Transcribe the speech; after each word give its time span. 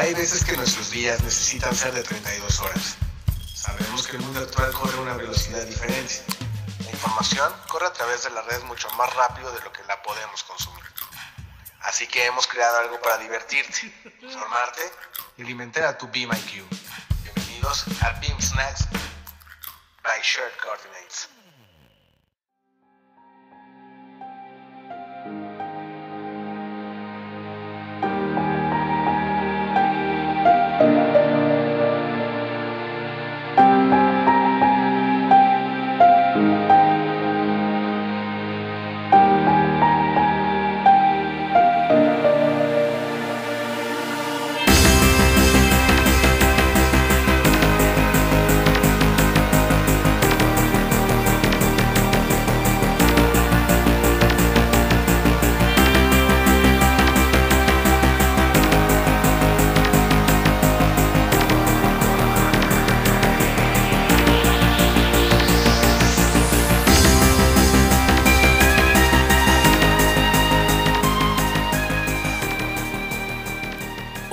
Hay 0.00 0.14
veces 0.14 0.42
que 0.46 0.56
nuestros 0.56 0.90
días 0.90 1.22
necesitan 1.22 1.76
ser 1.76 1.92
de 1.92 2.02
32 2.02 2.60
horas. 2.60 2.96
Sabemos 3.54 4.06
que 4.06 4.16
el 4.16 4.22
mundo 4.22 4.40
actual 4.40 4.72
corre 4.72 4.96
a 4.96 5.00
una 5.02 5.12
velocidad 5.12 5.62
diferente. 5.66 6.22
La 6.86 6.90
información 6.90 7.52
corre 7.68 7.86
a 7.86 7.92
través 7.92 8.22
de 8.22 8.30
la 8.30 8.40
red 8.40 8.62
mucho 8.62 8.88
más 8.92 9.14
rápido 9.14 9.52
de 9.52 9.60
lo 9.60 9.70
que 9.70 9.84
la 9.84 10.00
podemos 10.02 10.42
consumir. 10.44 10.82
Así 11.82 12.06
que 12.06 12.24
hemos 12.24 12.46
creado 12.46 12.78
algo 12.78 12.98
para 13.02 13.18
divertirte, 13.18 13.92
formarte 14.32 14.80
y 15.36 15.42
alimentar 15.42 15.84
a 15.84 15.98
tu 15.98 16.08
Beam 16.08 16.30
IQ. 16.32 16.64
Bienvenidos 17.22 17.84
a 18.00 18.12
Beam 18.20 18.40
Snacks 18.40 18.86
by 20.02 20.18
Shared 20.22 20.56
Coordinates. 20.64 21.28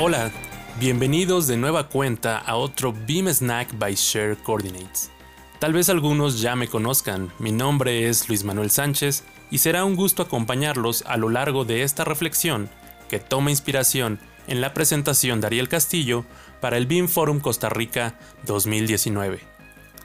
Hola, 0.09 0.31
bienvenidos 0.79 1.47
de 1.47 1.57
nueva 1.57 1.89
cuenta 1.89 2.37
a 2.37 2.55
otro 2.55 2.93
Beam 2.93 3.27
Snack 3.27 3.77
by 3.77 3.93
Share 3.93 4.37
Coordinates. 4.37 5.11
Tal 5.59 5.73
vez 5.73 5.89
algunos 5.89 6.39
ya 6.39 6.55
me 6.55 6.69
conozcan, 6.69 7.33
mi 7.39 7.51
nombre 7.51 8.07
es 8.07 8.29
Luis 8.29 8.45
Manuel 8.45 8.71
Sánchez 8.71 9.25
y 9.51 9.57
será 9.57 9.83
un 9.83 9.97
gusto 9.97 10.23
acompañarlos 10.23 11.03
a 11.07 11.17
lo 11.17 11.27
largo 11.27 11.65
de 11.65 11.83
esta 11.83 12.05
reflexión 12.05 12.69
que 13.09 13.19
toma 13.19 13.51
inspiración 13.51 14.17
en 14.47 14.61
la 14.61 14.73
presentación 14.73 15.41
de 15.41 15.47
Ariel 15.47 15.67
Castillo 15.67 16.23
para 16.61 16.77
el 16.77 16.87
Beam 16.87 17.09
Forum 17.09 17.41
Costa 17.41 17.67
Rica 17.67 18.17
2019. 18.45 19.41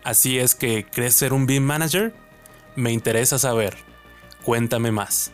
Así 0.02 0.36
es 0.36 0.56
que, 0.56 0.84
¿crees 0.84 1.14
ser 1.14 1.32
un 1.32 1.46
Beam 1.46 1.62
Manager? 1.62 2.12
Me 2.74 2.90
interesa 2.90 3.38
saber. 3.38 3.76
Cuéntame 4.42 4.90
más. 4.90 5.30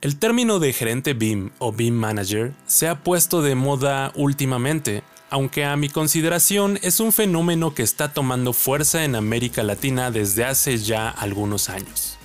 El 0.00 0.16
término 0.16 0.60
de 0.60 0.72
gerente 0.72 1.12
BIM 1.12 1.50
o 1.58 1.72
BIM 1.72 1.92
Manager 1.92 2.52
se 2.66 2.86
ha 2.86 3.02
puesto 3.02 3.42
de 3.42 3.56
moda 3.56 4.12
últimamente, 4.14 5.02
aunque 5.28 5.64
a 5.64 5.74
mi 5.74 5.88
consideración 5.88 6.78
es 6.82 7.00
un 7.00 7.12
fenómeno 7.12 7.74
que 7.74 7.82
está 7.82 8.12
tomando 8.12 8.52
fuerza 8.52 9.02
en 9.02 9.16
América 9.16 9.64
Latina 9.64 10.12
desde 10.12 10.44
hace 10.44 10.78
ya 10.78 11.08
algunos 11.08 11.68
años. 11.68 12.16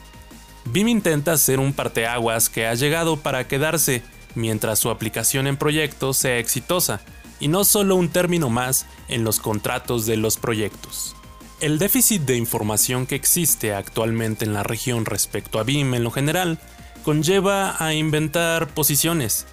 BIM 0.65 0.87
intenta 0.87 1.35
ser 1.35 1.59
un 1.59 1.73
parteaguas 1.73 2.47
que 2.47 2.67
ha 2.67 2.75
llegado 2.75 3.17
para 3.17 3.47
quedarse 3.47 4.03
mientras 4.35 4.77
su 4.77 4.91
aplicación 4.91 5.47
en 5.47 5.57
proyectos 5.57 6.17
sea 6.17 6.37
exitosa, 6.37 7.01
y 7.39 7.47
no 7.47 7.65
solo 7.65 7.95
un 7.95 8.09
término 8.09 8.51
más 8.51 8.85
en 9.07 9.23
los 9.23 9.39
contratos 9.39 10.05
de 10.05 10.17
los 10.17 10.37
proyectos. 10.37 11.15
El 11.59 11.79
déficit 11.79 12.21
de 12.21 12.37
información 12.37 13.07
que 13.07 13.15
existe 13.15 13.73
actualmente 13.73 14.45
en 14.45 14.53
la 14.53 14.61
región 14.61 15.05
respecto 15.05 15.57
a 15.57 15.63
BIM 15.63 15.95
en 15.95 16.03
lo 16.03 16.11
general 16.11 16.59
conlleva 17.03 17.75
a 17.83 17.93
inventar 17.93 18.67
posiciones, 18.73 19.45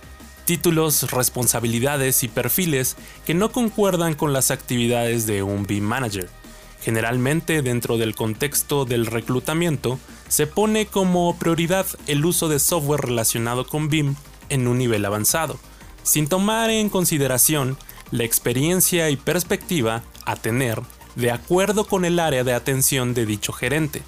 títulos, 0.45 1.11
responsabilidades 1.11 2.23
y 2.25 2.29
perfiles 2.29 2.97
que 3.27 3.35
no 3.35 3.53
concuerdan 3.53 4.15
con 4.15 4.33
las 4.33 4.51
actividades 4.51 5.27
de 5.27 5.43
un 5.43 5.65
BIM 5.65 5.85
manager. 5.85 6.29
Generalmente 6.81 7.61
dentro 7.61 7.99
del 7.99 8.15
contexto 8.15 8.85
del 8.85 9.07
reclutamiento 9.07 9.99
se 10.29 10.47
pone 10.47 10.87
como 10.87 11.37
prioridad 11.39 11.87
el 12.07 12.25
uso 12.25 12.49
de 12.49 12.59
software 12.59 13.03
relacionado 13.03 13.67
con 13.67 13.89
BIM 13.89 14.15
en 14.49 14.67
un 14.67 14.79
nivel 14.79 15.05
avanzado, 15.05 15.59
sin 16.03 16.27
tomar 16.27 16.71
en 16.71 16.89
consideración 16.89 17.77
la 18.11 18.25
experiencia 18.25 19.11
y 19.11 19.17
perspectiva 19.17 20.03
a 20.25 20.37
tener 20.37 20.81
de 21.17 21.31
acuerdo 21.31 21.85
con 21.85 22.05
el 22.05 22.19
área 22.19 22.45
de 22.45 22.55
atención 22.55 23.15
de 23.15 23.27
dicho 23.27 23.53
gerente. 23.53 24.03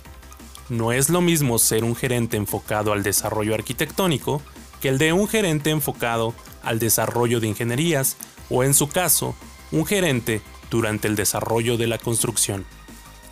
No 0.72 0.90
es 0.90 1.10
lo 1.10 1.20
mismo 1.20 1.58
ser 1.58 1.84
un 1.84 1.94
gerente 1.94 2.38
enfocado 2.38 2.94
al 2.94 3.02
desarrollo 3.02 3.52
arquitectónico 3.52 4.40
que 4.80 4.88
el 4.88 4.96
de 4.96 5.12
un 5.12 5.28
gerente 5.28 5.68
enfocado 5.68 6.32
al 6.62 6.78
desarrollo 6.78 7.40
de 7.40 7.48
ingenierías 7.48 8.16
o 8.48 8.64
en 8.64 8.72
su 8.72 8.88
caso, 8.88 9.34
un 9.70 9.84
gerente 9.84 10.40
durante 10.70 11.08
el 11.08 11.14
desarrollo 11.14 11.76
de 11.76 11.88
la 11.88 11.98
construcción. 11.98 12.64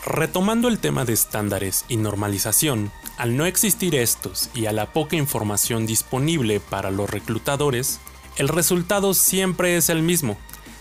Retomando 0.05 0.69
el 0.69 0.81
tema 0.81 1.07
de 1.07 1.15
estándares 1.15 1.87
y 1.89 1.97
normalización, 1.97 2.93
al 3.17 3.39
no 3.39 3.47
existir 3.47 3.95
estos 3.95 4.51
y 4.55 4.67
a 4.67 4.73
la 4.73 4.93
poca 4.93 5.17
información 5.17 5.87
disponible 5.87 6.61
para 6.61 6.91
los 6.91 7.09
reclutadores, 7.09 8.01
el 8.37 8.49
resultado 8.49 9.15
siempre 9.15 9.79
es 9.79 9.89
el 9.89 10.03
mismo. 10.03 10.37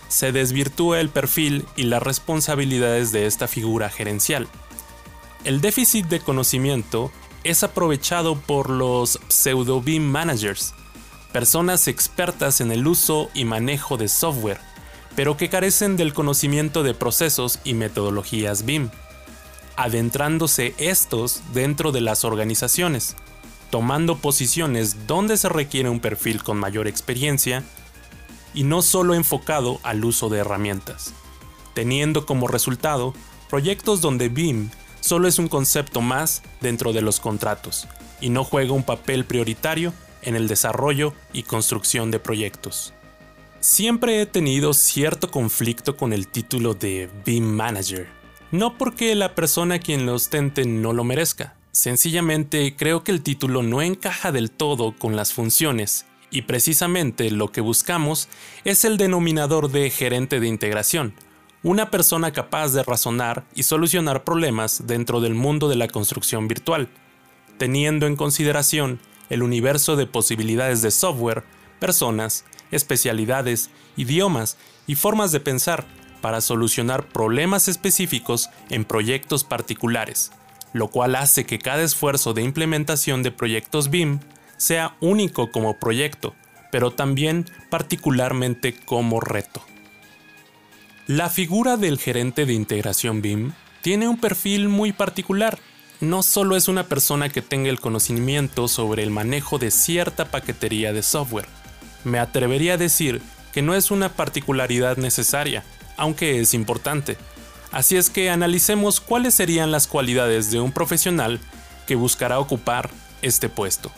Se 0.10 0.34
desvirtúa 0.34 1.00
el 1.00 1.08
perfil 1.08 1.66
y 1.78 1.84
las 1.84 2.04
responsabilidades 2.04 3.14
de 3.14 3.28
esta 3.28 3.48
figura 3.48 3.90
gerencial. 3.90 4.50
El 5.46 5.62
déficit 5.62 6.06
de 6.08 6.20
conocimiento 6.20 7.12
es 7.46 7.64
aprovechado 7.64 8.36
por 8.38 8.70
los 8.70 9.20
pseudo 9.30 9.80
BIM 9.80 10.04
managers, 10.04 10.74
personas 11.32 11.88
expertas 11.88 12.60
en 12.60 12.74
el 12.74 12.86
uso 12.86 13.30
y 13.34 13.46
manejo 13.46 13.96
de 13.96 14.10
software, 14.10 14.60
pero 15.16 15.38
que 15.38 15.48
carecen 15.50 15.96
del 15.96 16.14
conocimiento 16.14 16.84
de 16.84 16.94
procesos 16.94 17.60
y 17.64 17.74
metodologías 17.74 18.66
BIM, 18.66 18.90
adentrándose 19.78 20.76
estos 20.78 21.42
dentro 21.54 21.94
de 21.94 22.02
las 22.02 22.26
organizaciones, 22.26 23.16
tomando 23.70 24.18
posiciones 24.18 25.08
donde 25.08 25.38
se 25.38 25.48
requiere 25.48 25.88
un 25.88 26.02
perfil 26.02 26.44
con 26.44 26.58
mayor 26.58 26.86
experiencia 26.86 27.64
y 28.54 28.64
no 28.64 28.82
solo 28.82 29.14
enfocado 29.14 29.80
al 29.84 30.04
uso 30.04 30.28
de 30.28 30.40
herramientas, 30.40 31.14
teniendo 31.74 32.26
como 32.26 32.50
resultado 32.50 33.14
proyectos 33.50 34.02
donde 34.02 34.28
BIM 34.28 34.70
solo 35.00 35.28
es 35.28 35.40
un 35.40 35.48
concepto 35.48 36.02
más 36.02 36.42
dentro 36.62 36.94
de 36.94 37.02
los 37.02 37.20
contratos 37.20 37.88
y 38.22 38.30
no 38.30 38.44
juega 38.44 38.74
un 38.74 38.84
papel 38.84 39.26
prioritario 39.26 39.94
en 40.22 40.36
el 40.36 40.48
desarrollo 40.48 41.14
y 41.34 41.44
construcción 41.44 42.12
de 42.12 42.20
proyectos. 42.20 42.94
Siempre 43.60 44.22
he 44.22 44.26
tenido 44.26 44.74
cierto 44.74 45.32
conflicto 45.32 45.98
con 45.98 46.14
el 46.14 46.28
título 46.28 46.74
de 46.74 47.10
BIM 47.26 47.44
Manager, 47.44 48.08
no 48.52 48.78
porque 48.78 49.14
la 49.16 49.36
persona 49.36 49.80
quien 49.80 50.06
lo 50.06 50.16
ostente 50.16 50.66
no 50.66 50.94
lo 50.94 51.04
merezca, 51.04 51.56
sencillamente 51.72 52.76
creo 52.76 53.04
que 53.04 53.12
el 53.12 53.22
título 53.22 53.62
no 53.64 53.82
encaja 53.82 54.32
del 54.32 54.50
todo 54.50 54.96
con 54.98 55.16
las 55.16 55.34
funciones 55.34 56.06
y 56.32 56.44
precisamente 56.44 57.32
lo 57.32 57.52
que 57.52 57.62
buscamos 57.62 58.30
es 58.64 58.86
el 58.86 58.98
denominador 58.98 59.72
de 59.72 59.90
gerente 59.90 60.40
de 60.40 60.48
integración, 60.48 61.14
una 61.62 61.92
persona 61.92 62.32
capaz 62.32 62.70
de 62.70 62.84
razonar 62.84 63.44
y 63.54 63.64
solucionar 63.64 64.24
problemas 64.24 64.88
dentro 64.88 65.20
del 65.20 65.36
mundo 65.36 65.68
de 65.68 65.76
la 65.76 65.90
construcción 65.90 66.48
virtual, 66.48 66.88
teniendo 67.58 68.08
en 68.08 68.16
consideración 68.16 69.00
el 69.30 69.44
universo 69.44 69.96
de 69.96 70.08
posibilidades 70.08 70.82
de 70.82 70.92
software, 70.92 71.44
personas, 71.80 72.46
especialidades, 72.72 73.70
idiomas 73.98 74.58
y 74.88 74.96
formas 74.96 75.32
de 75.32 75.42
pensar 75.42 75.86
para 76.22 76.42
solucionar 76.42 77.08
problemas 77.08 77.68
específicos 77.68 78.50
en 78.70 78.86
proyectos 78.86 79.44
particulares, 79.44 80.32
lo 80.74 80.88
cual 80.88 81.16
hace 81.16 81.46
que 81.46 81.60
cada 81.60 81.84
esfuerzo 81.84 82.34
de 82.34 82.42
implementación 82.42 83.22
de 83.22 83.32
proyectos 83.32 83.90
BIM 83.90 84.20
sea 84.58 84.96
único 85.02 85.52
como 85.52 85.78
proyecto, 85.78 86.36
pero 86.72 86.92
también 86.92 87.46
particularmente 87.70 88.74
como 88.86 89.20
reto. 89.20 89.62
La 91.10 91.28
figura 91.28 91.76
del 91.76 91.98
gerente 91.98 92.46
de 92.46 92.54
integración 92.54 93.24
BIM 93.24 93.54
tiene 93.82 94.08
un 94.08 94.22
perfil 94.22 94.70
muy 94.70 94.94
particular. 94.94 95.58
No 96.02 96.22
solo 96.22 96.56
es 96.56 96.68
una 96.68 96.84
persona 96.84 97.30
que 97.30 97.42
tenga 97.42 97.72
el 97.72 97.80
conocimiento 97.80 98.68
sobre 98.68 99.02
el 99.02 99.10
manejo 99.10 99.58
de 99.58 99.72
cierta 99.72 100.26
paquetería 100.26 100.94
de 100.94 101.02
software. 101.02 101.48
Me 102.04 102.20
atrevería 102.20 102.76
a 102.76 102.78
decir 102.78 103.24
que 103.52 103.64
no 103.64 103.74
es 103.74 103.90
una 103.90 104.10
particularidad 104.10 104.98
necesaria, 104.98 105.64
aunque 105.98 106.42
es 106.42 106.54
importante. 106.54 107.18
Así 107.72 107.98
es 107.98 108.12
que 108.12 108.30
analicemos 108.30 109.02
cuáles 109.02 109.34
serían 109.34 109.72
las 109.72 109.88
cualidades 109.88 110.52
de 110.52 110.60
un 110.60 110.72
profesional 110.72 111.40
que 111.88 111.96
buscará 111.96 112.38
ocupar 112.38 112.92
este 113.24 113.50
puesto. 113.50 113.92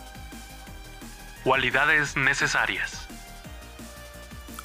Cualidades 1.44 2.16
necesarias. 2.16 3.11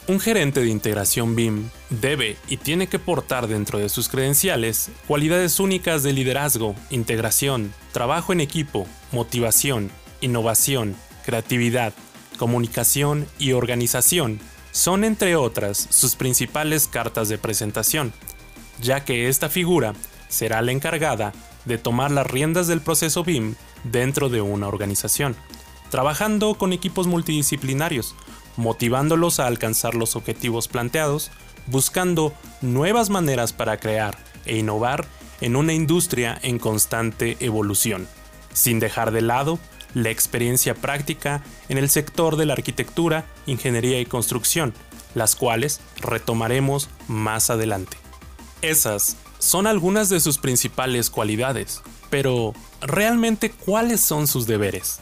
Un 0.09 0.21
gerente 0.21 0.61
de 0.61 0.69
integración 0.69 1.35
BIM 1.35 1.69
debe 1.91 2.37
y 2.47 2.59
tiene 2.59 2.87
que 2.87 3.01
portar 3.01 3.49
dentro 3.49 3.81
de 3.81 3.89
sus 3.89 4.09
credenciales 4.09 4.91
cualidades 5.09 5.59
únicas 5.59 6.05
de 6.05 6.13
liderazgo, 6.13 6.77
integración, 6.91 7.75
trabajo 7.91 8.33
en 8.33 8.41
equipo, 8.41 8.87
motivación, 9.11 9.91
innovación, 10.21 10.95
creatividad, 11.25 11.93
comunicación 12.39 13.27
y 13.41 13.51
organización. 13.51 14.39
Son 14.71 15.03
entre 15.03 15.35
otras 15.35 15.89
sus 15.91 16.15
principales 16.15 16.87
cartas 16.87 17.29
de 17.29 17.39
presentación, 17.39 18.13
ya 18.81 19.05
que 19.05 19.29
esta 19.29 19.49
figura 19.49 19.93
será 20.29 20.63
la 20.63 20.71
encargada 20.71 21.33
de 21.65 21.79
tomar 21.79 22.13
las 22.13 22.29
riendas 22.29 22.69
del 22.69 22.81
proceso 22.81 23.25
BIM 23.25 23.57
dentro 23.83 24.29
de 24.29 24.41
una 24.41 24.69
organización, 24.69 25.35
trabajando 25.91 26.55
con 26.55 26.73
equipos 26.73 27.09
multidisciplinarios, 27.09 28.15
motivándolos 28.57 29.41
a 29.41 29.47
alcanzar 29.47 29.95
los 29.95 30.17
objetivos 30.17 30.69
planteados, 30.69 31.31
buscando 31.67 32.33
nuevas 32.61 33.11
maneras 33.11 33.53
para 33.53 33.79
crear 33.79 34.17
e 34.45 34.57
innovar 34.59 35.07
en 35.41 35.57
una 35.57 35.73
industria 35.73 36.39
en 36.43 36.59
constante 36.59 37.37
evolución, 37.41 38.09
sin 38.53 38.79
dejar 38.81 39.11
de 39.11 39.23
lado 39.23 39.59
la 39.95 40.11
experiencia 40.11 40.75
práctica 40.75 41.43
en 41.69 41.79
el 41.79 41.91
sector 41.91 42.37
de 42.37 42.47
la 42.47 42.53
arquitectura, 42.53 43.25
ingeniería 43.47 44.01
y 44.01 44.07
construcción, 44.07 44.75
las 45.15 45.37
cuales 45.37 45.81
retomaremos 46.01 46.89
más 47.09 47.51
adelante. 47.51 47.97
Esas 48.63 49.17
son 49.39 49.67
algunas 49.67 50.09
de 50.09 50.21
sus 50.21 50.39
principales 50.39 51.11
cualidades, 51.11 51.83
pero 52.11 52.53
¿realmente 52.81 53.51
cuáles 53.51 54.01
son 54.01 54.27
sus 54.27 54.47
deberes? 54.47 55.01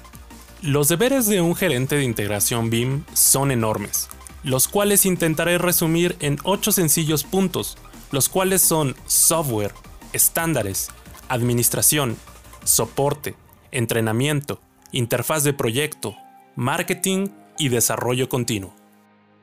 Los 0.64 0.88
deberes 0.88 1.26
de 1.26 1.42
un 1.42 1.54
gerente 1.54 1.94
de 1.94 2.04
integración 2.04 2.70
BIM 2.70 3.04
son 3.12 3.50
enormes, 3.50 4.08
los 4.42 4.66
cuales 4.66 5.04
intentaré 5.04 5.58
resumir 5.58 6.16
en 6.20 6.38
8 6.42 6.72
sencillos 6.72 7.22
puntos, 7.22 7.76
los 8.12 8.30
cuales 8.30 8.62
son 8.62 8.96
software, 9.04 9.74
estándares, 10.14 10.90
administración, 11.28 12.16
soporte, 12.64 13.34
entrenamiento, 13.72 14.58
interfaz 14.90 15.44
de 15.44 15.52
proyecto, 15.52 16.16
marketing 16.56 17.28
y 17.58 17.68
desarrollo 17.68 18.30
continuo. 18.30 18.74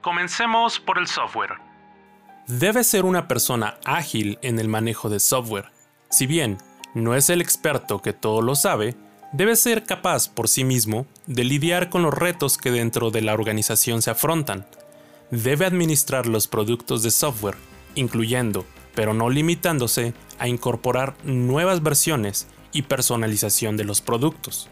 Comencemos 0.02 0.80
por 0.80 0.98
el 0.98 1.06
software. 1.06 1.52
Debe 2.48 2.84
ser 2.84 3.06
una 3.06 3.28
persona 3.28 3.78
ágil 3.86 4.40
en 4.42 4.58
el 4.58 4.70
manejo 4.70 5.08
de 5.08 5.20
software. 5.20 5.72
Si 6.10 6.26
bien 6.26 6.58
no 6.96 7.14
es 7.14 7.30
el 7.30 7.42
experto 7.42 8.02
que 8.02 8.12
todo 8.12 8.42
lo 8.42 8.56
sabe, 8.56 8.96
debe 9.32 9.56
ser 9.56 9.84
capaz 9.84 10.28
por 10.28 10.48
sí 10.48 10.64
mismo 10.64 11.06
de 11.26 11.44
lidiar 11.44 11.90
con 11.90 12.04
los 12.04 12.14
retos 12.14 12.58
que 12.58 12.72
dentro 12.72 13.12
de 13.12 13.22
la 13.22 13.34
organización 13.34 14.02
se 14.02 14.12
afrontan. 14.12 14.66
Debe 15.30 15.66
administrar 15.66 16.28
los 16.28 16.48
productos 16.48 17.04
de 17.04 17.12
software, 17.12 17.56
incluyendo, 17.96 18.66
pero 18.94 19.14
no 19.14 19.30
limitándose, 19.30 20.14
a 20.38 20.48
incorporar 20.48 21.16
nuevas 21.24 21.82
versiones 21.82 22.48
y 22.74 22.84
personalización 22.84 23.78
de 23.78 23.86
los 23.86 24.02
productos. 24.02 24.70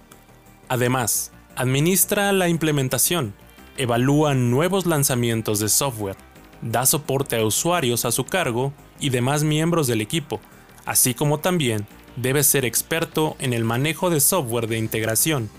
Además, 0.68 1.32
administra 1.56 2.32
la 2.34 2.50
implementación, 2.50 3.34
evalúa 3.78 4.34
nuevos 4.36 4.86
lanzamientos 4.86 5.60
de 5.60 5.70
software, 5.70 6.18
da 6.62 6.86
soporte 6.86 7.38
a 7.38 7.46
usuarios 7.46 8.04
a 8.04 8.12
su 8.12 8.26
cargo 8.26 8.74
y 9.00 9.10
demás 9.10 9.44
miembros 9.44 9.88
del 9.88 10.02
equipo, 10.02 10.42
así 10.86 11.14
como 11.14 11.40
también 11.40 11.88
debe 12.22 12.44
ser 12.44 12.66
experto 12.66 13.36
en 13.40 13.54
el 13.54 13.64
manejo 13.64 14.10
de 14.10 14.20
software 14.20 14.68
de 14.68 14.78
integración, 14.78 15.50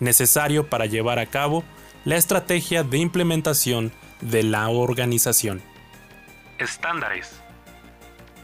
necesario 0.00 0.68
para 0.68 0.86
llevar 0.86 1.18
a 1.18 1.26
cabo 1.26 1.64
la 2.04 2.16
estrategia 2.16 2.82
de 2.82 2.98
implementación 2.98 3.92
de 4.20 4.42
la 4.42 4.68
organización. 4.68 5.62
Estándares. 6.58 7.30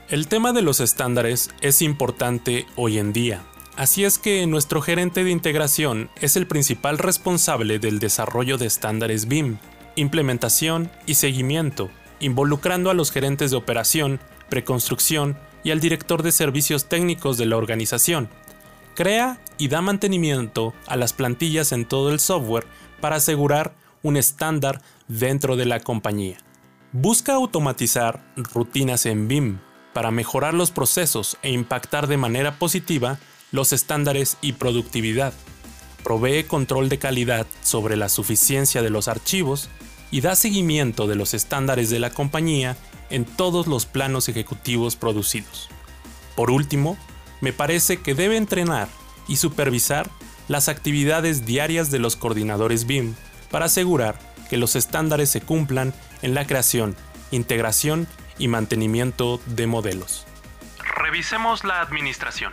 El 0.09 0.29
tema 0.29 0.53
de 0.53 0.63
los 0.63 0.81
estándares 0.81 1.51
es 1.61 1.81
importante 1.81 2.67
hoy 2.77 2.99
en 2.99 3.13
día, 3.13 3.43
así 3.77 4.05
es 4.05 4.19
que 4.19 4.47
nuestro 4.47 4.83
gerente 4.83 5.25
de 5.25 5.31
integración 5.31 6.11
es 6.21 6.37
el 6.37 6.47
principal 6.47 6.99
responsable 6.99 7.79
del 7.79 7.99
desarrollo 7.99 8.59
de 8.59 8.67
estándares 8.67 9.27
BIM, 9.27 9.57
implementación 9.97 10.91
y 11.07 11.15
seguimiento, 11.15 11.91
involucrando 12.21 12.91
a 12.91 12.95
los 12.95 13.11
gerentes 13.11 13.51
de 13.51 13.57
operación, 13.57 14.21
preconstrucción 14.51 15.39
y 15.65 15.71
al 15.71 15.81
director 15.81 16.23
de 16.23 16.33
servicios 16.33 16.89
técnicos 16.89 17.39
de 17.39 17.47
la 17.47 17.57
organización. 17.57 18.29
Crea 18.95 19.41
y 19.59 19.69
da 19.69 19.81
mantenimiento 19.81 20.75
a 20.87 20.97
las 20.97 21.13
plantillas 21.13 21.73
en 21.73 21.87
todo 21.87 22.11
el 22.13 22.21
software 22.21 22.67
para 23.01 23.17
asegurar 23.17 23.75
un 24.03 24.17
estándar 24.17 24.83
dentro 25.09 25.57
de 25.57 25.67
la 25.67 25.81
compañía. 25.81 26.39
Busca 26.93 27.35
automatizar 27.35 28.23
rutinas 28.37 29.07
en 29.07 29.29
BIM 29.29 29.59
para 29.93 30.11
mejorar 30.11 30.55
los 30.55 30.71
procesos 30.71 31.37
e 31.43 31.51
impactar 31.51 32.07
de 32.07 32.17
manera 32.17 32.59
positiva 32.59 33.19
los 33.51 33.73
estándares 33.73 34.37
y 34.41 34.53
productividad. 34.55 35.33
Provee 36.03 36.45
control 36.45 36.89
de 36.89 36.99
calidad 36.99 37.47
sobre 37.63 37.97
la 37.97 38.09
suficiencia 38.09 38.83
de 38.83 38.91
los 38.91 39.09
archivos 39.09 39.69
y 40.11 40.21
da 40.21 40.35
seguimiento 40.35 41.07
de 41.07 41.17
los 41.17 41.33
estándares 41.33 41.89
de 41.89 42.01
la 42.01 42.11
compañía 42.11 42.77
en 43.13 43.25
todos 43.25 43.67
los 43.67 43.87
planos 43.87 44.29
ejecutivos 44.29 44.97
producidos. 44.97 45.69
Por 46.35 46.51
último, 46.51 46.97
me 47.41 47.53
parece 47.53 48.01
que 48.01 48.15
debe 48.15 48.37
entrenar 48.37 48.89
y 49.29 49.37
supervisar 49.37 50.11
las 50.49 50.69
actividades 50.69 51.45
diarias 51.45 51.91
de 51.91 51.99
los 51.99 52.17
coordinadores 52.17 52.87
BIM 52.87 53.15
para 53.51 53.67
asegurar 53.67 54.19
que 54.49 54.57
los 54.57 54.77
estándares 54.77 55.31
se 55.31 55.41
cumplan 55.41 55.95
en 56.23 56.35
la 56.35 56.47
creación, 56.47 56.97
integración 57.31 58.09
y 58.39 58.49
mantenimiento 58.49 59.41
de 59.47 59.67
modelos. 59.67 60.27
Revisemos 60.97 61.65
la 61.65 61.81
administración. 61.81 62.53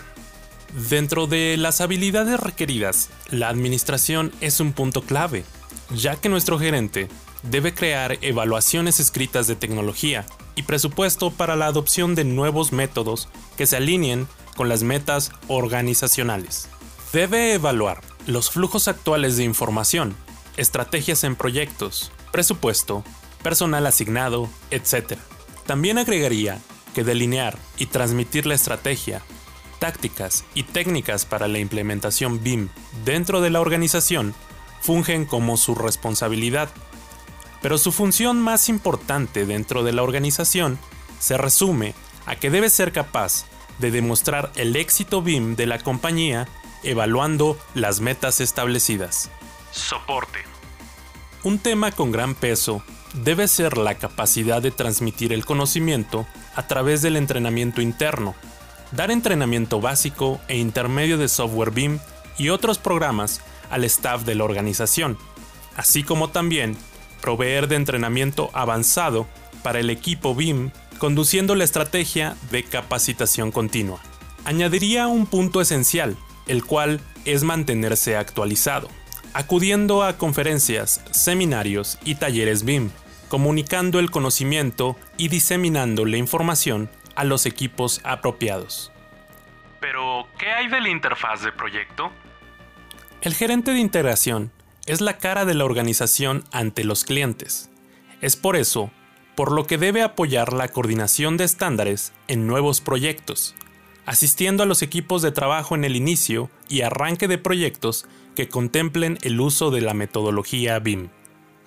Dentro 0.89 1.25
de 1.25 1.57
las 1.57 1.81
habilidades 1.81 2.39
requeridas, 2.39 3.09
la 3.29 3.49
administración 3.49 4.31
es 4.39 4.59
un 4.59 4.73
punto 4.73 5.01
clave, 5.01 5.43
ya 5.89 6.15
que 6.15 6.29
nuestro 6.29 6.59
gerente 6.59 7.07
debe 7.43 7.73
crear 7.73 8.17
evaluaciones 8.21 8.99
escritas 8.99 9.47
de 9.47 9.55
tecnología 9.55 10.25
y 10.59 10.63
presupuesto 10.63 11.31
para 11.31 11.55
la 11.55 11.67
adopción 11.67 12.15
de 12.15 12.25
nuevos 12.25 12.73
métodos 12.73 13.29
que 13.55 13.65
se 13.65 13.77
alineen 13.77 14.27
con 14.57 14.67
las 14.67 14.83
metas 14.83 15.31
organizacionales. 15.47 16.67
Debe 17.13 17.53
evaluar 17.53 18.01
los 18.27 18.51
flujos 18.51 18.89
actuales 18.89 19.37
de 19.37 19.45
información, 19.45 20.17
estrategias 20.57 21.23
en 21.23 21.37
proyectos, 21.37 22.11
presupuesto, 22.33 23.05
personal 23.41 23.87
asignado, 23.87 24.49
etc. 24.69 25.13
También 25.65 25.97
agregaría 25.97 26.59
que 26.93 27.05
delinear 27.05 27.57
y 27.77 27.85
transmitir 27.85 28.45
la 28.45 28.55
estrategia, 28.55 29.21
tácticas 29.79 30.43
y 30.55 30.63
técnicas 30.63 31.23
para 31.23 31.47
la 31.47 31.59
implementación 31.59 32.43
BIM 32.43 32.67
dentro 33.05 33.39
de 33.39 33.49
la 33.49 33.61
organización 33.61 34.35
fungen 34.81 35.23
como 35.23 35.55
su 35.55 35.73
responsabilidad 35.73 36.67
pero 37.61 37.77
su 37.77 37.91
función 37.91 38.39
más 38.39 38.69
importante 38.69 39.45
dentro 39.45 39.83
de 39.83 39.93
la 39.93 40.03
organización 40.03 40.79
se 41.19 41.37
resume 41.37 41.93
a 42.25 42.35
que 42.35 42.49
debe 42.49 42.69
ser 42.69 42.91
capaz 42.91 43.45
de 43.79 43.91
demostrar 43.91 44.51
el 44.55 44.75
éxito 44.75 45.21
BIM 45.21 45.55
de 45.55 45.65
la 45.65 45.79
compañía 45.79 46.47
evaluando 46.83 47.57
las 47.73 47.99
metas 47.99 48.39
establecidas. 48.39 49.29
Soporte. 49.71 50.39
Un 51.43 51.59
tema 51.59 51.91
con 51.91 52.11
gran 52.11 52.35
peso 52.35 52.83
debe 53.13 53.47
ser 53.47 53.77
la 53.77 53.95
capacidad 53.95 54.61
de 54.61 54.71
transmitir 54.71 55.33
el 55.33 55.45
conocimiento 55.45 56.27
a 56.55 56.67
través 56.67 57.01
del 57.01 57.15
entrenamiento 57.15 57.81
interno, 57.81 58.35
dar 58.91 59.11
entrenamiento 59.11 59.81
básico 59.81 60.39
e 60.47 60.57
intermedio 60.57 61.17
de 61.17 61.27
software 61.27 61.71
BIM 61.71 61.99
y 62.37 62.49
otros 62.49 62.77
programas 62.77 63.41
al 63.69 63.83
staff 63.85 64.23
de 64.23 64.35
la 64.35 64.43
organización, 64.43 65.17
así 65.75 66.03
como 66.03 66.29
también 66.29 66.77
proveer 67.21 67.67
de 67.67 67.75
entrenamiento 67.75 68.49
avanzado 68.53 69.27
para 69.63 69.79
el 69.79 69.89
equipo 69.89 70.35
BIM, 70.35 70.71
conduciendo 70.97 71.55
la 71.55 71.63
estrategia 71.63 72.35
de 72.51 72.63
capacitación 72.63 73.51
continua. 73.51 73.99
Añadiría 74.45 75.07
un 75.07 75.25
punto 75.25 75.61
esencial, 75.61 76.17
el 76.47 76.65
cual 76.65 77.01
es 77.25 77.43
mantenerse 77.43 78.17
actualizado, 78.17 78.89
acudiendo 79.33 80.03
a 80.03 80.17
conferencias, 80.17 81.03
seminarios 81.11 81.99
y 82.03 82.15
talleres 82.15 82.63
BIM, 82.63 82.89
comunicando 83.27 83.99
el 83.99 84.11
conocimiento 84.11 84.95
y 85.17 85.27
diseminando 85.27 86.05
la 86.05 86.17
información 86.17 86.89
a 87.15 87.23
los 87.23 87.45
equipos 87.45 88.01
apropiados. 88.03 88.91
Pero, 89.79 90.27
¿qué 90.37 90.47
hay 90.47 90.67
de 90.67 90.81
la 90.81 90.89
interfaz 90.89 91.43
de 91.43 91.51
proyecto? 91.51 92.11
El 93.21 93.33
gerente 93.33 93.71
de 93.71 93.79
integración 93.79 94.51
es 94.89 95.01
la 95.01 95.19
cara 95.19 95.45
de 95.45 95.53
la 95.53 95.65
organización 95.65 96.43
ante 96.51 96.83
los 96.83 97.03
clientes. 97.03 97.69
Es 98.21 98.35
por 98.35 98.55
eso 98.55 98.89
por 99.35 99.51
lo 99.51 99.67
que 99.67 99.77
debe 99.77 100.01
apoyar 100.01 100.51
la 100.51 100.69
coordinación 100.69 101.37
de 101.37 101.43
estándares 101.43 102.11
en 102.27 102.47
nuevos 102.47 102.81
proyectos, 102.81 103.53
asistiendo 104.07 104.63
a 104.63 104.65
los 104.65 104.81
equipos 104.81 105.21
de 105.21 105.31
trabajo 105.31 105.75
en 105.75 105.83
el 105.83 105.95
inicio 105.95 106.49
y 106.67 106.81
arranque 106.81 107.27
de 107.27 107.37
proyectos 107.37 108.07
que 108.35 108.49
contemplen 108.49 109.19
el 109.21 109.39
uso 109.39 109.69
de 109.69 109.81
la 109.81 109.93
metodología 109.93 110.79
BIM. 110.79 111.09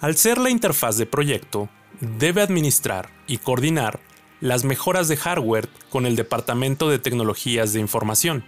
Al 0.00 0.16
ser 0.16 0.38
la 0.38 0.50
interfaz 0.50 0.98
de 0.98 1.06
proyecto, 1.06 1.68
debe 2.00 2.42
administrar 2.42 3.08
y 3.28 3.38
coordinar 3.38 4.00
las 4.40 4.64
mejoras 4.64 5.06
de 5.06 5.16
hardware 5.16 5.68
con 5.90 6.06
el 6.06 6.16
Departamento 6.16 6.90
de 6.90 6.98
Tecnologías 6.98 7.72
de 7.72 7.78
Información, 7.78 8.44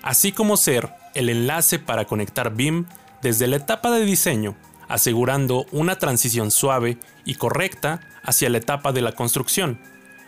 así 0.00 0.32
como 0.32 0.56
ser 0.56 0.88
el 1.14 1.28
enlace 1.28 1.78
para 1.78 2.06
conectar 2.06 2.54
BIM 2.54 2.86
desde 3.22 3.46
la 3.46 3.56
etapa 3.56 3.90
de 3.90 4.04
diseño, 4.04 4.56
asegurando 4.88 5.66
una 5.72 5.98
transición 5.98 6.50
suave 6.50 6.98
y 7.24 7.34
correcta 7.34 8.00
hacia 8.22 8.50
la 8.50 8.58
etapa 8.58 8.92
de 8.92 9.02
la 9.02 9.12
construcción, 9.12 9.80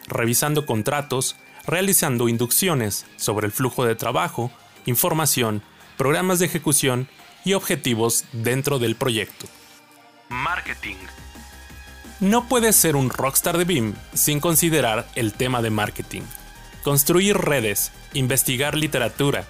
revisando 0.07 0.67
contratos, 0.67 1.37
realizando 1.67 2.29
inducciones 2.29 3.07
sobre 3.17 3.47
el 3.47 3.53
flujo 3.53 3.85
de 3.85 3.95
trabajo, 3.95 4.51
información, 4.87 5.63
programas 5.97 6.39
de 6.39 6.47
ejecución 6.47 7.09
y 7.45 7.55
objetivos 7.55 8.25
dentro 8.33 8.79
del 8.79 8.97
proyecto. 8.97 9.47
Marketing. 10.29 10.97
No 12.21 12.49
puedes 12.49 12.75
ser 12.75 12.97
un 12.97 13.11
rockstar 13.11 13.59
de 13.59 13.65
BIM 13.65 13.95
sin 14.13 14.41
considerar 14.41 15.07
el 15.15 15.33
tema 15.35 15.63
de 15.63 15.71
marketing. 15.71 16.23
Construir 16.83 17.37
redes, 17.37 17.93
investigar 18.13 18.77
literatura, 18.77 19.47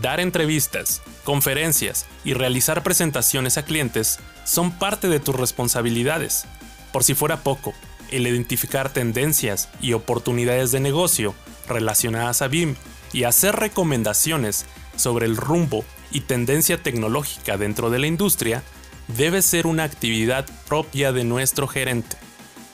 dar 0.00 0.20
entrevistas, 0.20 1.02
conferencias 1.24 2.06
y 2.24 2.34
realizar 2.34 2.82
presentaciones 2.82 3.58
a 3.58 3.64
clientes 3.64 4.18
son 4.44 4.72
parte 4.72 5.08
de 5.08 5.20
tus 5.20 5.34
responsabilidades. 5.34 6.46
Por 6.92 7.04
si 7.04 7.14
fuera 7.14 7.38
poco, 7.38 7.74
el 8.10 8.26
identificar 8.26 8.92
tendencias 8.92 9.68
y 9.80 9.92
oportunidades 9.92 10.72
de 10.72 10.80
negocio 10.80 11.34
relacionadas 11.68 12.42
a 12.42 12.48
BIM 12.48 12.76
y 13.12 13.24
hacer 13.24 13.56
recomendaciones 13.56 14.66
sobre 14.96 15.26
el 15.26 15.36
rumbo 15.36 15.84
y 16.10 16.20
tendencia 16.20 16.82
tecnológica 16.82 17.56
dentro 17.56 17.90
de 17.90 17.98
la 17.98 18.06
industria 18.06 18.62
debe 19.08 19.42
ser 19.42 19.66
una 19.66 19.84
actividad 19.84 20.46
propia 20.66 21.12
de 21.12 21.24
nuestro 21.24 21.66
gerente, 21.66 22.16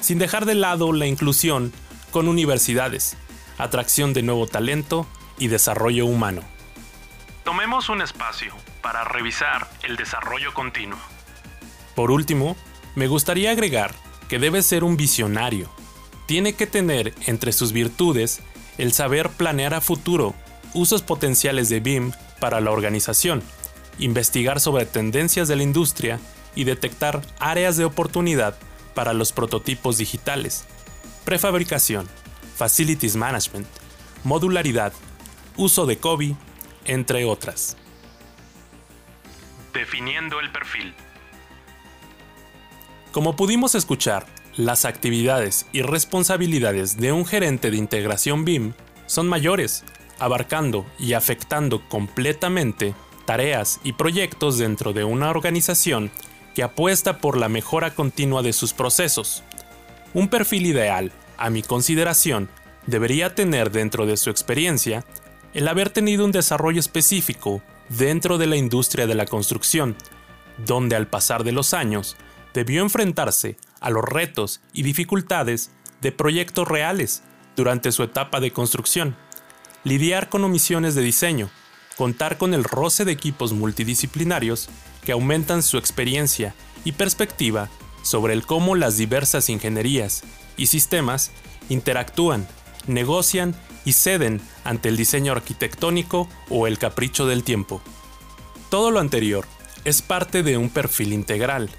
sin 0.01 0.19
dejar 0.19 0.47
de 0.47 0.55
lado 0.55 0.93
la 0.93 1.07
inclusión 1.07 1.73
con 2.11 2.29
universidades, 2.29 3.17
atracción 3.59 4.13
de 4.13 4.23
nuevo 4.23 4.47
talento 4.47 5.07
y 5.39 5.49
desarrollo 5.49 6.07
humano. 6.07 6.54
Un 7.75 8.03
espacio 8.03 8.55
para 8.83 9.05
revisar 9.05 9.69
el 9.83 9.97
desarrollo 9.97 10.55
continuo. 10.55 10.99
Por 11.97 12.13
último, 12.13 12.57
me 12.95 13.09
gustaría 13.09 13.51
agregar 13.51 13.93
que 14.29 14.39
debe 14.39 14.63
ser 14.63 14.85
un 14.85 14.97
visionario. 14.97 15.69
Tiene 16.27 16.55
que 16.55 16.69
tener 16.69 17.15
entre 17.27 17.53
sus 17.53 17.73
virtudes 17.73 18.41
el 18.79 18.93
saber 18.93 19.29
planear 19.31 19.75
a 19.75 19.81
futuro 19.81 20.35
usos 20.73 21.03
potenciales 21.03 21.69
de 21.69 21.81
BIM 21.81 22.13
para 22.39 22.61
la 22.61 22.71
organización 22.71 23.43
investigar 23.99 24.61
sobre 24.61 24.87
tendencias 24.87 25.49
de 25.49 25.57
la 25.57 25.63
industria 25.63 26.21
y 26.55 26.65
detectar 26.65 27.23
áreas 27.39 27.77
de 27.77 27.85
oportunidad 27.85 28.57
para 28.95 29.13
los 29.13 29.33
prototipos 29.33 29.99
digitales, 29.99 30.65
prefabricación, 31.25 32.09
facilities 32.57 33.17
management, 33.17 33.67
modularidad, 34.23 34.93
uso 35.57 35.87
de 35.87 35.99
COBI, 35.99 36.37
entre 36.85 37.25
otras. 37.25 37.77
Definiendo 39.73 40.41
el 40.41 40.51
perfil. 40.53 40.95
Como 43.13 43.37
pudimos 43.37 43.75
escuchar, 43.75 44.27
las 44.57 44.85
actividades 44.85 45.67
y 45.73 45.83
responsabilidades 45.83 46.97
de 46.97 47.13
un 47.13 47.27
gerente 47.27 47.71
de 47.71 47.77
integración 47.77 48.45
BIM 48.45 48.73
son 49.07 49.29
mayores, 49.29 49.85
abarcando 50.19 50.87
y 50.99 51.15
afectando 51.15 51.89
completamente 51.89 52.95
tareas 53.25 53.81
y 53.83 53.95
proyectos 53.95 54.59
dentro 54.59 54.93
de 54.93 55.05
una 55.05 55.31
organización 55.31 56.11
que 56.55 56.63
apuesta 56.63 57.19
por 57.19 57.37
la 57.37 57.49
mejora 57.49 57.95
continua 57.95 58.43
de 58.43 58.53
sus 58.53 58.73
procesos. 58.73 59.43
Un 60.13 60.29
perfil 60.29 60.67
ideal, 60.67 61.11
a 61.37 61.51
mi 61.51 61.63
consideración, 61.63 62.49
debería 62.87 63.35
tener 63.35 63.73
dentro 63.73 64.07
de 64.07 64.17
su 64.17 64.31
experiencia 64.31 65.05
el 65.55 65.69
haber 65.69 65.91
tenido 65.91 66.25
un 66.25 66.33
desarrollo 66.33 66.81
específico 66.81 67.63
dentro 67.89 68.39
de 68.39 68.47
la 68.47 68.57
industria 68.57 69.07
de 69.07 69.15
la 69.15 69.27
construcción, 69.27 69.97
donde 70.67 70.97
al 70.97 71.07
pasar 71.07 71.45
de 71.45 71.53
los 71.53 71.75
años 71.75 72.17
debió 72.53 72.83
enfrentarse 72.83 73.57
a 73.81 73.91
los 73.91 74.05
retos 74.05 74.61
y 74.73 74.83
dificultades 74.83 75.71
de 76.01 76.13
proyectos 76.13 76.69
reales 76.69 77.23
durante 77.57 77.93
su 77.93 78.03
etapa 78.03 78.41
de 78.41 78.53
construcción, 78.53 79.17
lidiar 79.85 80.29
con 80.29 80.45
omisiones 80.45 80.95
de 80.95 81.03
diseño, 81.03 81.51
contar 81.97 82.37
con 82.37 82.53
el 82.53 82.65
roce 82.65 83.05
de 83.05 83.13
equipos 83.13 83.53
multidisciplinarios 83.53 84.69
que 85.05 85.13
aumentan 85.13 85.63
su 85.63 85.79
experiencia 85.79 86.55
y 86.85 86.93
perspectiva 86.93 87.69
sobre 88.03 88.35
el 88.35 88.45
cómo 88.45 88.75
las 88.75 88.97
diversas 88.97 89.49
ingenierías 89.49 90.25
y 90.57 90.67
sistemas 90.67 91.31
interactúan, 91.69 92.47
negocian 92.87 93.55
y 93.85 93.93
ceden 93.93 94.41
ante 94.65 94.89
el 94.89 94.97
diseño 94.97 95.33
arquitectónico 95.33 96.29
o 96.49 96.67
el 96.67 96.79
capricho 96.79 97.27
del 97.27 97.45
tiempo. 97.45 97.83
Todo 98.71 98.91
lo 98.91 99.01
anterior 99.01 99.47
es 99.85 100.03
parte 100.03 100.43
de 100.43 100.57
un 100.57 100.71
perfil 100.71 101.13
integral. 101.13 101.71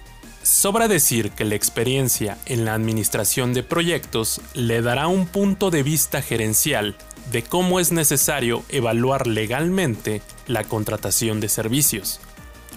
Sobra 0.44 0.88
decir 0.88 1.32
que 1.32 1.44
la 1.44 1.56
experiencia 1.56 2.38
en 2.46 2.66
la 2.66 2.76
administración 2.76 3.54
de 3.54 3.64
proyectos 3.64 4.42
le 4.54 4.82
dará 4.82 5.08
un 5.08 5.26
punto 5.26 5.72
de 5.72 5.82
vista 5.82 6.22
gerencial 6.22 6.96
de 7.32 7.44
cómo 7.44 7.80
es 7.80 7.92
necesario 7.92 8.64
evaluar 8.70 9.26
legalmente 9.26 10.22
la 10.46 10.64
contratación 10.64 11.40
de 11.40 11.50
servicios. 11.50 12.20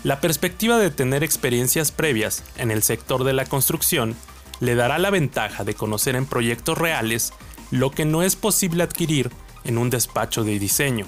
La 0.04 0.20
perspectiva 0.20 0.78
de 0.78 0.90
tener 0.90 1.23
experiencias 1.23 1.92
previas 1.92 2.42
en 2.56 2.70
el 2.70 2.82
sector 2.82 3.25
de 3.25 3.35
la 3.35 3.44
construcción 3.44 4.16
le 4.61 4.75
dará 4.75 4.99
la 4.99 5.11
ventaja 5.11 5.64
de 5.64 5.75
conocer 5.75 6.16
en 6.16 6.25
proyectos 6.25 6.78
reales 6.78 7.32
lo 7.70 7.90
que 7.90 8.04
no 8.04 8.22
es 8.22 8.37
posible 8.37 8.82
adquirir 8.82 9.30
en 9.64 9.78
un 9.78 9.90
despacho 9.90 10.44
de 10.44 10.58
diseño, 10.58 11.06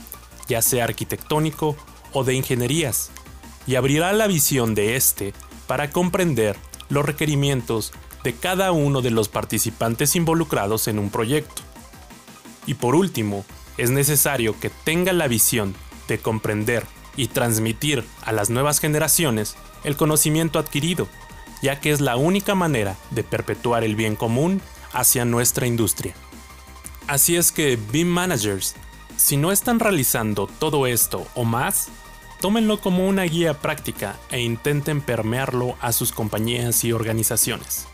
ya 0.49 0.62
sea 0.62 0.85
arquitectónico 0.85 1.76
o 2.12 2.25
de 2.25 2.35
ingenierías, 2.35 3.11
y 3.67 3.76
abrirá 3.76 4.12
la 4.12 4.26
visión 4.26 4.75
de 4.75 4.97
éste 4.97 5.33
para 5.67 5.90
comprender 5.90 6.57
los 6.88 7.05
requerimientos 7.05 7.93
de 8.25 8.35
cada 8.35 8.73
uno 8.73 9.00
de 9.00 9.11
los 9.11 9.29
participantes 9.29 10.17
involucrados 10.17 10.88
en 10.88 10.99
un 10.99 11.11
proyecto. 11.11 11.62
Y 12.67 12.75
por 12.75 12.95
último, 12.95 13.45
es 13.79 13.90
necesario 13.90 14.59
que 14.61 14.71
tenga 14.71 15.12
la 15.12 15.29
visión 15.29 15.75
de 16.09 16.19
comprender 16.19 16.85
y 17.17 17.29
transmitir 17.29 18.05
a 18.23 18.33
las 18.33 18.50
nuevas 18.50 18.81
generaciones 18.81 19.57
el 19.85 19.97
conocimiento 19.97 20.59
adquirido, 20.59 21.09
ya 21.62 21.81
que 21.81 21.90
es 21.90 22.00
la 22.00 22.17
única 22.17 22.55
manera 22.55 22.97
de 23.11 23.25
perpetuar 23.25 23.85
el 23.85 23.97
bien 23.97 24.17
común 24.17 24.61
hacia 24.93 25.25
nuestra 25.25 25.67
industria. 25.67 26.14
Así 27.11 27.35
es 27.35 27.50
que 27.50 27.76
BIM 27.90 28.07
Managers, 28.07 28.76
si 29.17 29.37
no 29.37 29.50
están 29.50 29.81
realizando 29.81 30.47
todo 30.61 30.87
esto 30.87 31.26
o 31.35 31.45
más, 31.45 31.88
tómenlo 32.40 32.81
como 32.81 33.09
una 33.09 33.25
guía 33.25 33.55
práctica 33.55 34.17
e 34.31 34.38
intenten 34.43 35.00
permearlo 35.00 35.75
a 35.81 35.90
sus 35.90 36.12
compañías 36.12 36.85
y 36.85 36.93
organizaciones. 36.93 37.88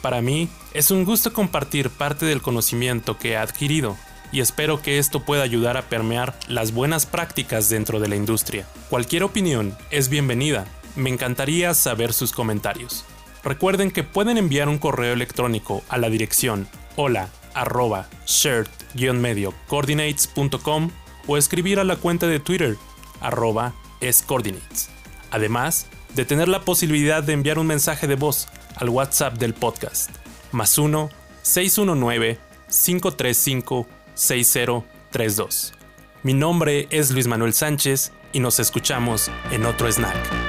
Para 0.00 0.22
mí, 0.22 0.48
es 0.72 0.90
un 0.90 1.04
gusto 1.04 1.34
compartir 1.34 1.90
parte 1.90 2.24
del 2.24 2.40
conocimiento 2.40 3.18
que 3.18 3.32
he 3.32 3.36
adquirido 3.36 3.98
y 4.32 4.40
espero 4.40 4.80
que 4.80 4.98
esto 4.98 5.20
pueda 5.20 5.42
ayudar 5.42 5.76
a 5.76 5.90
permear 5.90 6.34
las 6.48 6.72
buenas 6.72 7.04
prácticas 7.04 7.68
dentro 7.68 8.00
de 8.00 8.08
la 8.08 8.16
industria. 8.16 8.66
Cualquier 8.88 9.24
opinión 9.24 9.76
es 9.90 10.08
bienvenida, 10.08 10.64
me 10.96 11.10
encantaría 11.10 11.74
saber 11.74 12.14
sus 12.14 12.32
comentarios. 12.32 13.04
Recuerden 13.44 13.90
que 13.90 14.02
pueden 14.02 14.38
enviar 14.38 14.70
un 14.70 14.78
correo 14.78 15.12
electrónico 15.12 15.82
a 15.90 15.98
la 15.98 16.08
dirección 16.08 16.66
hola 16.96 17.28
arroba 17.54 18.08
medio 19.14 19.54
coordinatescom 19.68 20.90
o 21.26 21.36
escribir 21.36 21.78
a 21.78 21.84
la 21.84 21.96
cuenta 21.96 22.26
de 22.26 22.40
Twitter 22.40 22.76
arroba 23.20 23.74
escoordinates. 24.00 24.88
Además 25.30 25.86
de 26.14 26.24
tener 26.24 26.48
la 26.48 26.62
posibilidad 26.62 27.22
de 27.22 27.32
enviar 27.32 27.58
un 27.58 27.66
mensaje 27.66 28.06
de 28.06 28.16
voz 28.16 28.48
al 28.76 28.88
WhatsApp 28.88 29.38
del 29.38 29.54
podcast, 29.54 30.10
más 30.50 30.76
1 30.76 31.08
619 31.42 32.38
535 32.68 33.86
6032. 34.14 35.74
Mi 36.22 36.34
nombre 36.34 36.86
es 36.90 37.10
Luis 37.10 37.26
Manuel 37.26 37.54
Sánchez 37.54 38.12
y 38.32 38.40
nos 38.40 38.60
escuchamos 38.60 39.30
en 39.50 39.66
otro 39.66 39.90
snack. 39.90 40.41